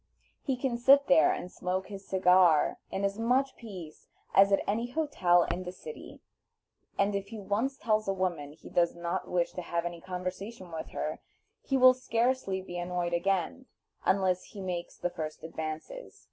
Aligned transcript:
He 0.41 0.57
can 0.57 0.79
sit 0.79 1.05
there 1.05 1.31
and 1.31 1.51
smoke 1.51 1.85
his 1.89 2.07
cigar 2.07 2.79
in 2.89 3.03
as 3.05 3.19
much 3.19 3.55
peace 3.55 4.07
as 4.33 4.51
at 4.51 4.63
any 4.67 4.87
hotel 4.89 5.43
in 5.43 5.63
the 5.63 5.71
city; 5.71 6.21
and 6.97 7.13
if 7.13 7.27
he 7.27 7.37
once 7.37 7.77
tells 7.77 8.07
a 8.07 8.11
woman 8.11 8.53
he 8.53 8.67
does 8.71 8.95
not 8.95 9.29
wish 9.29 9.51
to 9.53 9.61
have 9.61 9.85
any 9.85 10.01
conversation 10.01 10.71
with 10.71 10.87
her, 10.89 11.19
he 11.61 11.77
will 11.77 11.93
scarcely 11.93 12.63
be 12.63 12.79
annoyed 12.79 13.13
again, 13.13 13.67
unless 14.03 14.45
he 14.45 14.59
makes 14.59 14.97
the 14.97 15.11
first 15.11 15.43
advances. 15.43 16.19